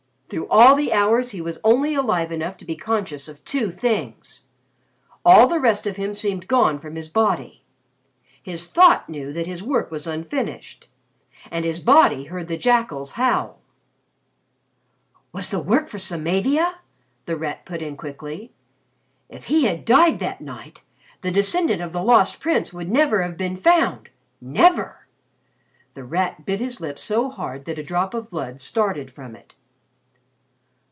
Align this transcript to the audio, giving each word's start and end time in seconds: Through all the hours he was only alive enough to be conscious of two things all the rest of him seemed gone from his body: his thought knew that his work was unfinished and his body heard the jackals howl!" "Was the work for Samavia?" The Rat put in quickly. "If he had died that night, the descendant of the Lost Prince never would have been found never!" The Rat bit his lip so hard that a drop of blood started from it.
Through 0.33 0.47
all 0.47 0.75
the 0.75 0.93
hours 0.93 1.31
he 1.31 1.41
was 1.41 1.59
only 1.61 1.93
alive 1.93 2.31
enough 2.31 2.55
to 2.59 2.65
be 2.65 2.77
conscious 2.77 3.27
of 3.27 3.43
two 3.43 3.69
things 3.69 4.43
all 5.25 5.45
the 5.45 5.59
rest 5.59 5.85
of 5.85 5.97
him 5.97 6.13
seemed 6.13 6.47
gone 6.47 6.79
from 6.79 6.95
his 6.95 7.09
body: 7.09 7.65
his 8.41 8.63
thought 8.63 9.09
knew 9.09 9.33
that 9.33 9.45
his 9.45 9.61
work 9.61 9.91
was 9.91 10.07
unfinished 10.07 10.87
and 11.51 11.65
his 11.65 11.81
body 11.81 12.23
heard 12.27 12.47
the 12.47 12.55
jackals 12.55 13.11
howl!" 13.19 13.59
"Was 15.33 15.49
the 15.49 15.59
work 15.59 15.89
for 15.89 15.97
Samavia?" 15.99 16.75
The 17.25 17.35
Rat 17.35 17.65
put 17.65 17.81
in 17.81 17.97
quickly. 17.97 18.53
"If 19.27 19.47
he 19.47 19.65
had 19.65 19.83
died 19.83 20.19
that 20.19 20.39
night, 20.39 20.81
the 21.19 21.31
descendant 21.31 21.81
of 21.81 21.91
the 21.91 22.01
Lost 22.01 22.39
Prince 22.39 22.73
never 22.73 23.17
would 23.17 23.25
have 23.25 23.35
been 23.37 23.57
found 23.57 24.09
never!" 24.39 25.07
The 25.93 26.05
Rat 26.05 26.45
bit 26.45 26.61
his 26.61 26.79
lip 26.79 26.97
so 26.99 27.29
hard 27.29 27.65
that 27.65 27.77
a 27.77 27.83
drop 27.83 28.13
of 28.13 28.29
blood 28.29 28.61
started 28.61 29.11
from 29.11 29.35
it. 29.35 29.55